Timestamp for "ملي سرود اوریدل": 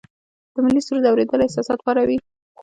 0.65-1.39